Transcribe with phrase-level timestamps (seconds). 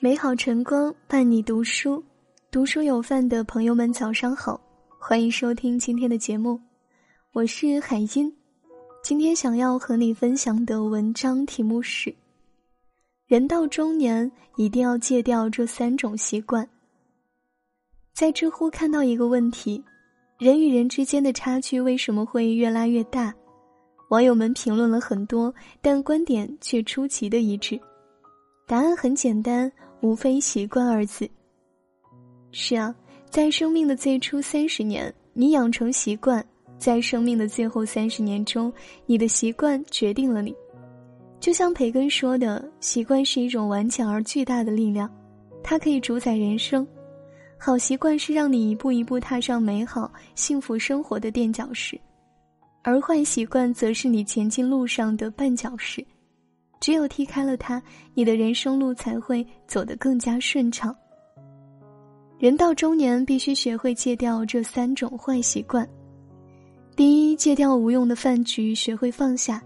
[0.00, 2.00] 美好晨光伴你读书，
[2.52, 4.60] 读书有饭的朋友们早上好，
[4.96, 6.60] 欢迎收听今天的节目，
[7.32, 8.32] 我是海音。
[9.02, 12.14] 今天想要和你分享的文章题目是：
[13.26, 16.68] 人到中年一定要戒掉这三种习惯。
[18.14, 19.82] 在知乎看到一个问题：
[20.38, 23.34] 人与人之间的差距为什么会越拉越大？
[24.10, 25.52] 网友们评论了很多，
[25.82, 27.76] 但观点却出奇的一致。
[28.64, 29.68] 答案很简单。
[30.00, 31.28] 无非“习惯”二字。
[32.52, 32.94] 是啊，
[33.28, 36.42] 在生命的最初三十年，你养成习惯；
[36.78, 38.72] 在生命的最后三十年中，
[39.06, 40.54] 你的习惯决定了你。
[41.40, 45.08] 就像培根说的：“习惯是一种顽强而巨大的力量，
[45.62, 46.86] 它可以主宰人生。
[47.56, 52.00] 好习惯是让你一步一步踏上美好幸福生活的垫脚石，
[52.82, 56.04] 而坏习惯则是你前进路上的绊脚石。”
[56.80, 57.82] 只有踢开了它，
[58.14, 60.94] 你的人生路才会走得更加顺畅。
[62.38, 65.88] 人到中年，必须学会戒掉这三种坏习惯。
[66.94, 69.62] 第一，戒掉无用的饭局，学会放下。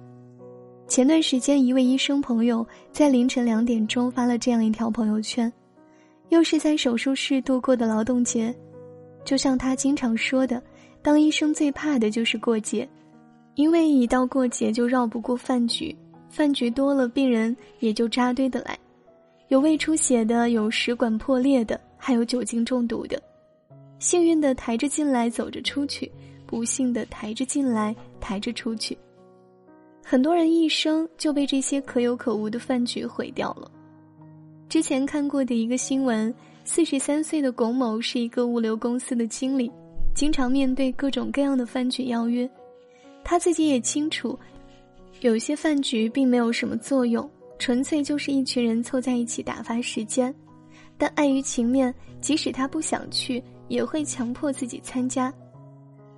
[0.88, 5.50] 前段时间，一位医生朋友在凌晨两点钟发了这样一条朋友圈
[6.28, 8.54] ：“又是在手术室度过的劳动节，
[9.24, 10.62] 就像他经常说的，
[11.02, 12.86] 当医生最怕的就是过节，
[13.54, 15.96] 因为一到过节就绕不过饭局。”
[16.32, 18.78] 饭局多了，病人也就扎堆的来，
[19.48, 23.22] 有胃出血的，有食管破裂的，还有酒精中毒的。
[23.98, 26.10] 幸运的抬着进来，走着出去；
[26.46, 28.96] 不幸的抬着进来，抬着出去。
[30.02, 33.70] 很多人一生就被这些可有可无的饭局毁掉了。
[34.70, 39.70] 之前看过的一个新闻，四十三岁的龚某是一个物流公司的经理，
[40.14, 42.48] 经常面对各种各样的饭局邀约，
[43.22, 44.38] 他自己也清楚。
[45.28, 47.28] 有些饭局并没有什么作用，
[47.58, 50.34] 纯粹就是一群人凑在一起打发时间。
[50.98, 55.32] 但碍于情面，即使他不想去，也会强迫自己参加。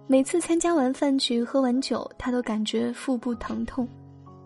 [0.07, 3.87] 每次参加完饭局、喝完酒，他都感觉腹部疼痛，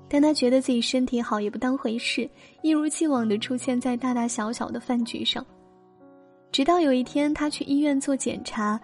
[0.09, 2.29] 但他觉得自己身体好也不当回事，
[2.63, 5.45] 一如既往地出现在大大小小的饭局上。
[6.51, 8.81] 直到有一天，他去医院做检查，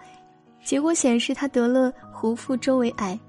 [0.63, 3.19] 结果显示他得了壶腹周围癌。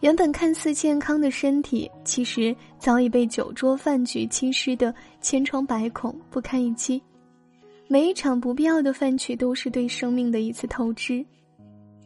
[0.00, 7.02] 原本看似健康的身体，其实早已被酒桌饭局侵蚀的千疮百孔、不堪一击。
[7.88, 11.24] 每一场不必要的饭局都是对生命的一次透支。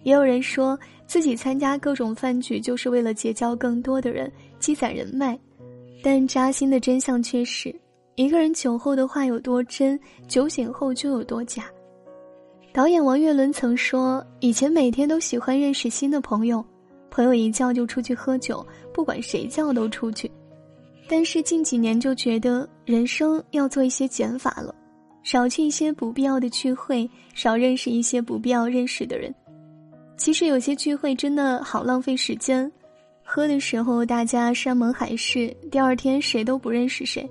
[0.02, 5.38] 也有人说自己参加各种饭局就是为了结交更多的人、积攒人脉，
[6.02, 7.74] 但扎心的真相却是：
[8.14, 11.64] 一个人酒后的话有多真，酒醒后就有多假。
[12.72, 16.64] 导演王岳伦曾说：“以前每天都喜欢认识新的朋友。”
[17.10, 20.30] 朋友一叫就出去喝酒，不管谁叫都出去。
[21.08, 24.74] 但是近几年就觉得人生要做一些减法了，
[25.24, 29.34] 少去一些不必要的聚会，少认识一些不必要认识的人。
[30.16, 32.70] 其实有些聚会真的好浪费时间，
[33.24, 37.28] 喝的时候大家山盟海誓，第二天谁都不认识谁。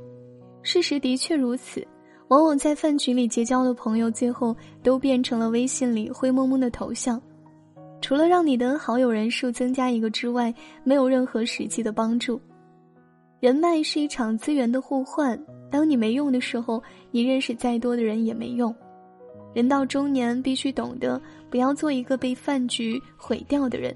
[0.61, 1.87] 事实的确如此，
[2.27, 7.21] 往往在饭局里结交的朋友，最后都变成了微信里灰蒙蒙的头像。
[8.01, 12.39] 除了让你的好友人数增加一个之外，没有任何实际的帮助。
[13.39, 15.39] 人脉是一场资源的互换，
[15.69, 18.73] 当你没用的时候，你认识再多的人也没用。
[19.53, 23.95] 人到中年，必须懂得不要做一个被饭局毁掉的人。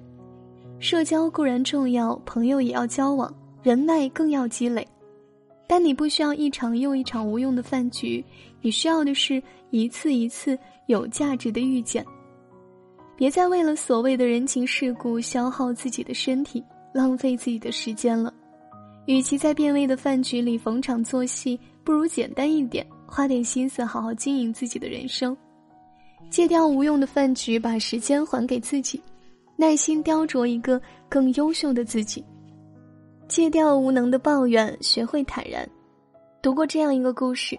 [0.80, 4.86] 社交固然重要，朋友也要交往，人脉更要积累。
[5.68, 8.24] 但你不需要一场又一场无用的饭局，
[8.62, 9.42] 你需要的是
[9.72, 12.06] 一次一次有价值的遇见。
[13.16, 16.64] 别再为了所谓的人情世故消耗自己的身体，
[16.94, 18.34] 浪费自己的时间了。
[19.06, 25.36] 与其在变味的饭局里逢场作戏，不如简单一点，花点心思好好经营自己的人生。
[26.30, 29.02] 戒掉无用的饭局，把时间还给自己，
[29.56, 32.24] 耐心雕琢一个更优秀的自己。
[33.28, 35.68] 戒掉无能的抱怨，学会坦然。
[36.42, 37.58] 读过这样一个故事。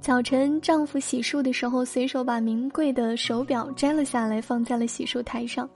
[0.00, 5.68] 早晨，丈夫洗漱的时候，随手把名贵的手表摘了下来，放在了洗漱台上。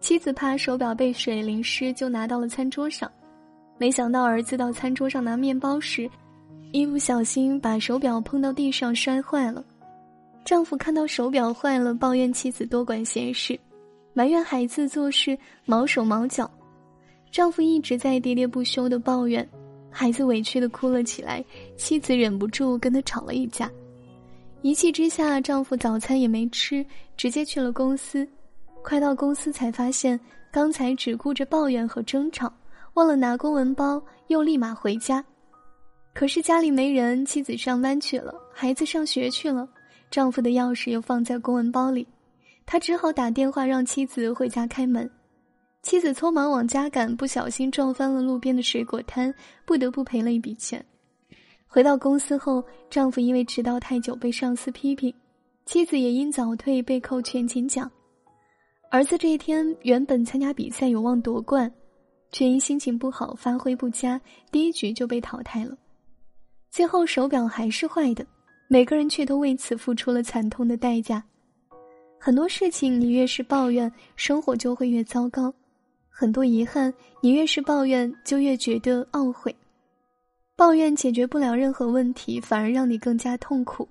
[0.00, 3.10] 妻子怕手表被水淋湿，就拿到了餐桌上。
[3.76, 6.08] 没想到儿子到餐桌上拿面包时，
[6.72, 9.62] 一不小心把手表碰到地上摔坏了。
[10.44, 13.58] 丈夫看到手表坏了，抱怨妻子多管闲事，
[14.14, 15.36] 埋怨孩子做事
[15.66, 16.50] 毛手毛脚。
[17.30, 19.46] 丈夫一直在喋喋不休的抱怨。
[19.90, 21.44] 孩子委屈的哭了起来，
[21.76, 23.70] 妻子忍不住跟他吵了一架，
[24.62, 26.84] 一气之下，丈夫早餐也没吃，
[27.16, 28.26] 直接去了公司。
[28.82, 30.18] 快到公司才发现，
[30.50, 32.52] 刚才只顾着抱怨和争吵，
[32.94, 35.22] 忘了拿公文包，又立马回家。
[36.14, 39.68] 可是家里没人，妻子上班去了，孩子上学去了，
[40.10, 42.06] 丈夫的钥匙又放在公文包里，
[42.64, 45.08] 他只好打电话让妻子回家开门。
[45.82, 49.34] 妻子匆忙往家赶，不小心撞翻了路边的水果摊，
[49.64, 50.84] 不得不赔了一笔钱。
[51.66, 55.12] 回到公司后，丈夫因为迟到太久被上司批评，
[55.64, 57.90] 妻子也因早退被扣全勤奖。
[58.90, 61.72] 儿子这一天原本参加比赛有望夺冠，
[62.30, 65.76] 却因心情不好发挥不佳，第一局就被淘汰了。
[66.70, 68.26] 最后手表还是坏的，
[68.68, 71.24] 每个人却都为此付出了惨痛的代价。
[72.18, 75.52] 很多事情你越是抱怨，生活就会越糟糕。
[76.20, 79.56] 很多遗憾，你越是抱怨，就越觉得懊悔。
[80.54, 83.88] 抱怨解决不了任何问题，反而让你更加痛苦。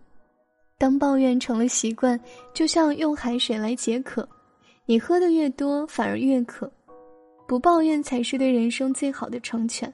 [0.77, 2.19] 当抱怨成了习惯，
[2.53, 4.29] 就像用海水来解渴，
[4.85, 6.71] 你喝的越多，反而越渴。
[7.47, 9.91] 不抱怨才是对人生最好的成全。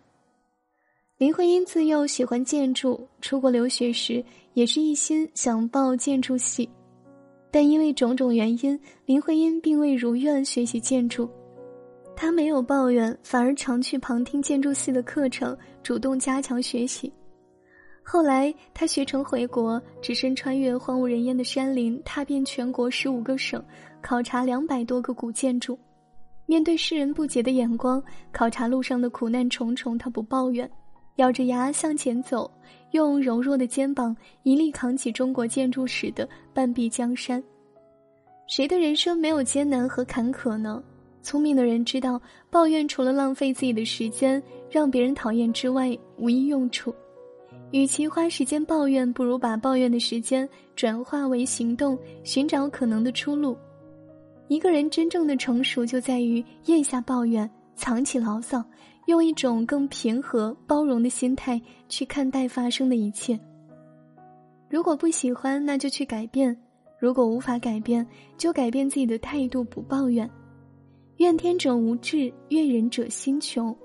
[1.17, 4.21] 林徽因自幼喜欢建筑，出国留学时
[4.55, 6.69] 也是一心想报建筑系，
[7.49, 11.29] 但因为种种原因，林徽因并未如愿学习建筑。
[12.15, 17.11] 他没有抱怨，反而常去旁听建筑系的课程，主动加强学习。
[18.01, 23.63] 后来，他学成回国，只身穿越荒无人烟的山林，踏遍全国十五个省，
[24.01, 25.77] 考察两百多个古建筑。
[26.45, 28.01] 面对世人不解的眼光，
[28.31, 30.69] 考察路上的苦难重重，他不抱怨，
[31.15, 32.49] 咬着牙向前走，
[32.91, 37.43] 用柔弱的肩膀一力扛起中国建筑史的半壁江山。
[38.47, 40.83] 谁的人生没有艰难和坎坷呢？
[41.25, 46.93] 聪明的人知道，抱怨除了浪费自己的时间，让别人讨厌之外，无一用处。
[47.71, 53.57] 与其花时间抱怨，不如把抱怨的时间转化为行动，寻找可能的出路。
[54.49, 58.63] 一个人真正的成熟，就在于咽下抱怨，藏起牢骚，
[59.07, 63.37] 用一种更平和、包容的心态去看待发生的一切。
[64.69, 66.55] 如果不喜欢，那就去改变；
[66.99, 68.05] 如果无法改变，
[68.37, 70.29] 就改变自己的态度，不抱怨。
[71.17, 73.75] 怨天者无志，怨人者心穷。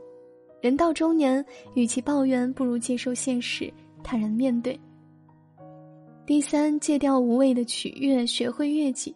[0.60, 1.44] 人到中年，
[1.74, 3.72] 与其抱怨，不如接受现实，
[4.02, 4.78] 坦然面对。
[6.26, 9.14] 第三，戒掉无谓的取悦，学会悦己。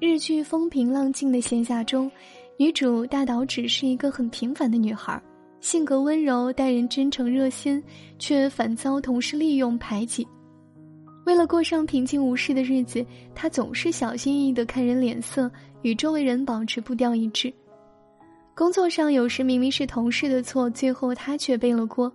[0.00, 2.10] 日剧风平浪静的闲暇中，
[2.56, 5.20] 女主大岛只是一个很平凡的女孩，
[5.60, 7.82] 性格温柔，待人真诚热心，
[8.18, 10.26] 却反遭同事利用排挤。
[11.28, 13.04] 为了过上平静无事的日子，
[13.34, 15.50] 她总是小心翼翼的看人脸色。
[15.82, 17.52] 与周围人保持步调一致，
[18.54, 22.10] 工作上有时明明是同事的错，最后他却背了锅。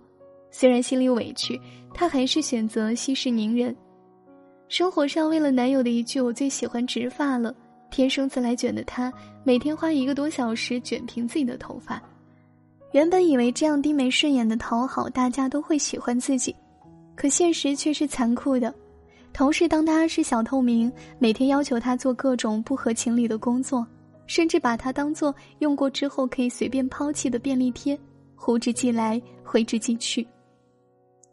[0.50, 1.58] 虽然心里委屈，
[1.94, 3.74] 他还是选择息事宁人。
[4.68, 7.54] 生活上，为了男友的一句“我最喜欢直发了”，
[7.88, 9.12] 天生自来卷的他，
[9.44, 12.02] 每天花一个多小时卷平自己的头发。
[12.90, 16.54] 原本以为这样低眉顺眼的讨好，大家都会喜欢自己，
[17.14, 18.74] 可现实却是残酷的。
[19.34, 23.84] 同事当他是小透明，每天要求他做各种不合情理的工作，
[24.28, 27.98] 甚至把他当做用过之后可以随便抛弃的便利贴，
[28.36, 30.24] 呼之即来，挥之即去。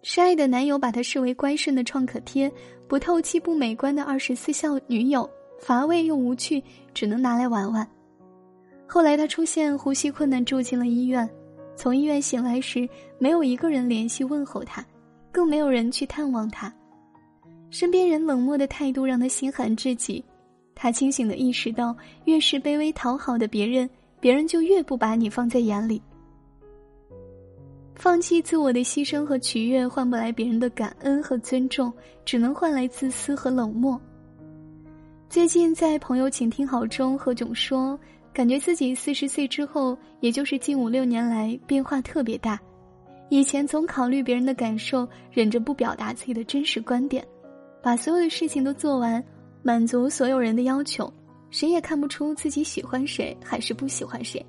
[0.01, 2.51] 深爱的男友把她视为乖顺的创可贴，
[2.88, 6.62] 不透气不美观的二十四孝女友，乏味又无趣，
[6.95, 7.88] 只能拿来玩玩。
[8.88, 11.30] 后来他出现呼吸困难，住进了医院。
[11.75, 12.89] 从医院醒来时，
[13.19, 14.83] 没有一个人联系问候他，
[15.31, 16.74] 更没有人去探望他。
[17.71, 20.24] 身边人冷漠的态度让他心寒至极，
[20.75, 21.95] 他清醒的意识到，
[22.25, 26.01] 越是卑微讨好的别人，别人就越不把你放在眼里。
[27.95, 31.91] 放弃自我的牺牲和取悦，换不来别人的感恩和尊重，
[32.25, 34.00] 只能换来自私和冷漠。
[35.29, 37.98] 最近在朋友请听好中，何炅说，
[38.34, 42.60] 感觉自己四十岁之后，也就是近五六年来，变化特别大。
[43.29, 47.25] 以前总考虑别人的感受，忍着不表达自己的真实观点。
[47.81, 49.23] 把所有的事情都做完，
[49.63, 51.11] 满足所有人的要求，
[51.50, 54.45] 谁也看不出自己喜欢谁还是不喜欢谁。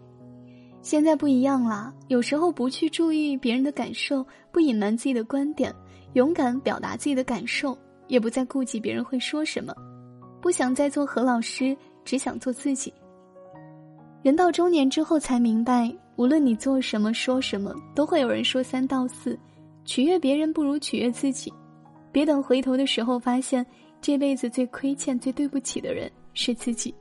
[0.83, 5.73] 现在不一样了，有时候不去注意别人的感受，不隐瞒自己的观点，
[6.15, 7.77] 勇敢表达自己的感受，
[8.09, 9.73] 也不再顾及别人会说什么，
[10.41, 12.93] 不想再做何老师，只想做自己。
[14.23, 19.39] 人到中年之后才明白，无论你做什么说什么，都会有人说三道四，
[19.85, 21.53] 取悦别人不如取悦自己。
[22.13, 23.67] 别等回头的时候，发现
[24.01, 26.95] 这辈子最亏欠、最对不起的人是自己。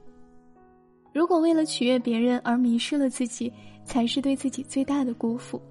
[1.13, 3.51] 如果为了取悦别人而迷失了自己，
[3.83, 5.61] 才是对自己最大的辜负。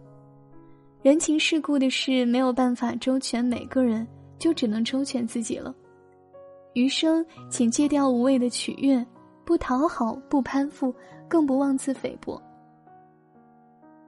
[1.03, 4.07] 人情世故的事没有办法周全每个人，
[4.39, 5.75] 就只能周全自己了。
[6.75, 9.05] 余生，请戒掉无谓的取悦，
[9.45, 10.95] 不讨好，不攀附，
[11.27, 12.41] 更不妄自菲薄。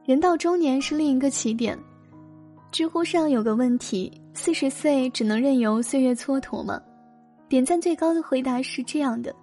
[0.04, 1.78] 人到中年是另一个起点。
[2.70, 6.80] 知乎上有个问题：四十岁只能任由岁月蹉跎吗？
[7.48, 9.34] 点赞最高的回答是这样的：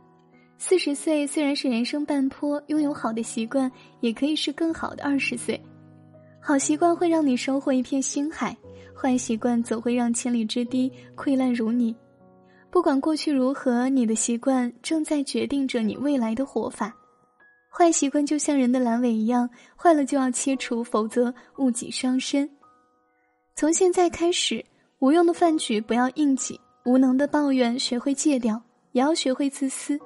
[0.58, 5.60] 四十岁虽然是人生半坡，拥有好的习惯也可以是更好的二十岁。
[6.42, 8.58] 好习惯会让你收获一片星海，
[9.00, 11.96] 坏习惯则会让千里之堤溃烂如泥。
[12.72, 16.94] 不管过去如何，你的习惯正在决定着你未来的活法。
[17.72, 22.50] 坏习惯就像人的阑尾一样，坏了就要切除，否则误己伤身。
[23.56, 24.64] 从现在开始，
[25.00, 29.98] 无用的饭局不要硬挤，无能的抱怨学会戒掉，也要学会自私，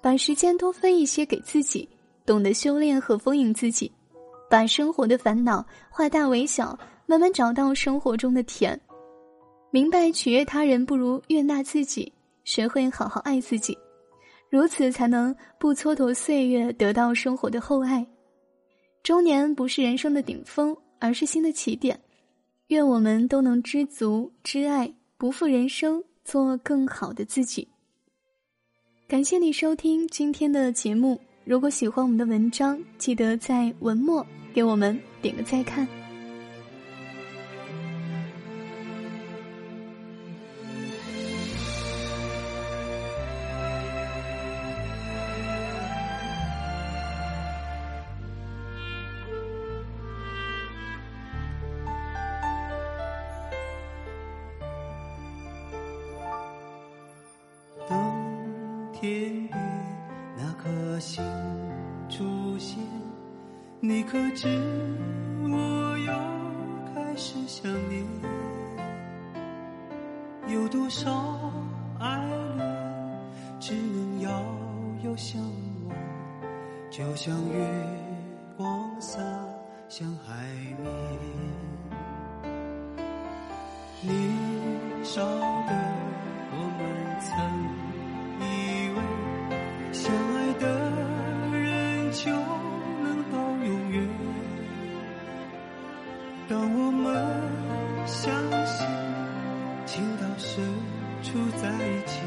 [0.00, 1.88] 把时间多分一些给自己，
[2.24, 3.90] 懂得修炼和丰盈自己。
[4.48, 8.80] 把生活的烦恼化大为小，慢慢找到生活中的甜。
[9.70, 12.12] 明白取悦他人不如悦纳自己，
[12.44, 13.76] 学会好好爱自己，
[14.48, 18.06] 如此才能不蹉跎岁月，得到生活的厚爱。
[19.02, 21.98] 中年不是人生的顶峰，而是新的起点。
[22.70, 27.66] 愿我们都能知足、知爱，不负人生，做更好的自己。
[29.08, 31.20] 感谢你收听今天的节目。
[31.44, 34.24] 如果喜欢我们的文章，记得在文末。
[34.54, 35.86] 给我们点个再看。
[64.10, 64.48] 可知
[65.52, 66.12] 我又
[66.92, 68.04] 开始想念？
[70.48, 71.08] 有多少
[72.00, 72.26] 爱
[72.56, 72.68] 恋
[73.60, 74.28] 只能遥
[75.04, 75.40] 遥相
[75.86, 75.96] 望，
[76.90, 77.54] 就像月
[78.56, 79.20] 光洒
[79.88, 80.44] 向海
[80.82, 80.92] 面。
[84.02, 84.10] 年
[85.04, 85.72] 少的
[86.50, 86.80] 我们
[87.20, 87.30] 曾
[88.40, 88.42] 以
[88.90, 88.98] 为
[89.92, 90.66] 相爱的
[91.56, 92.59] 人就。
[101.60, 102.20] 在一起，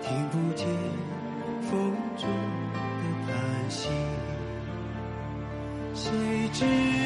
[0.00, 0.66] 听不见
[1.60, 2.26] 风中
[2.72, 2.78] 的
[3.26, 3.90] 叹息。
[5.92, 6.10] 谁
[6.54, 6.64] 知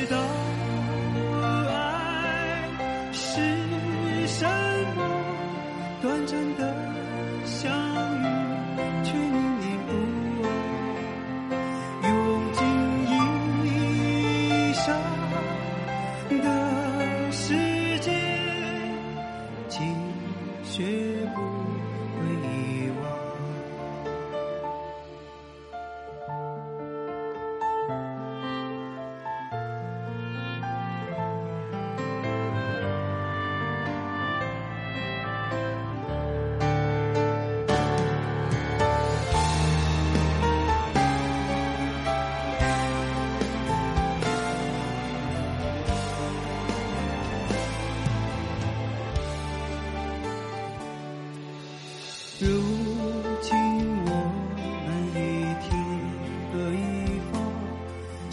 [0.08, 0.16] 道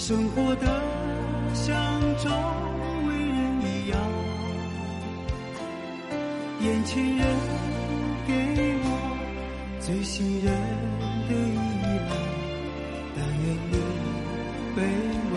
[0.09, 0.65] 生活的
[1.53, 1.77] 像
[2.17, 2.31] 周
[3.05, 3.95] 围人一样。
[6.61, 7.27] 眼前人
[8.25, 8.33] 给
[8.85, 8.87] 我
[9.79, 10.51] 最信任
[11.29, 11.57] 的依
[12.09, 12.11] 赖，
[13.15, 13.77] 但愿你
[14.75, 14.77] 被
[15.31, 15.35] 温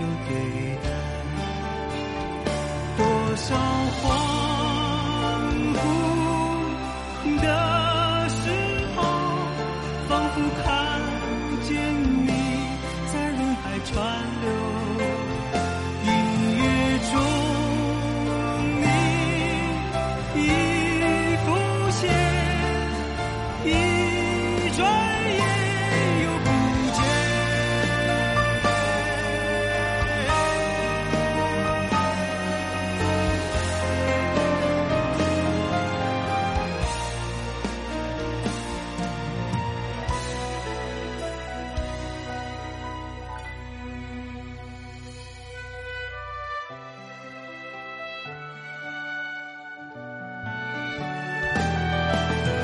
[0.26, 0.30] 对
[0.82, 0.86] 待。
[2.96, 3.00] 多
[3.36, 3.44] 少
[4.00, 4.04] 恍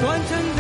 [0.01, 0.58] 短暂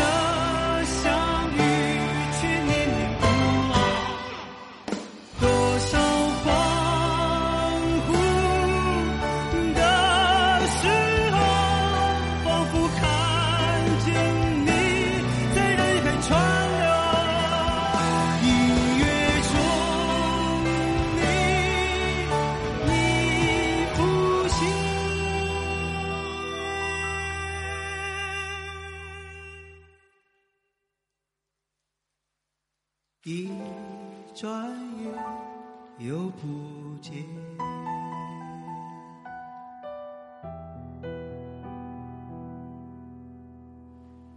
[33.28, 33.46] 一
[34.34, 34.50] 转
[35.02, 35.12] 眼
[35.98, 37.12] 又不见。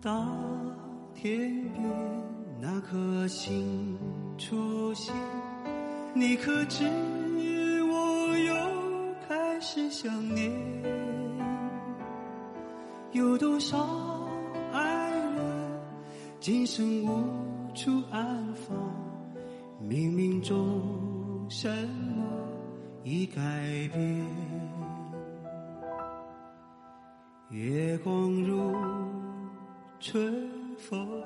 [0.02, 0.28] 当
[1.14, 1.90] 天边
[2.60, 3.98] 那颗星
[4.38, 5.16] 出现，
[6.14, 6.84] 你可知
[7.86, 8.54] 我又
[9.26, 10.52] 开始想念？
[13.14, 14.28] 有多少
[14.74, 15.82] 爱人
[16.42, 17.24] 今生无
[17.74, 18.78] 处安放？
[19.82, 22.24] 冥冥中什么
[23.04, 23.42] 已改
[23.94, 24.26] 变？
[27.50, 28.74] 月光如。
[30.04, 31.21] 春风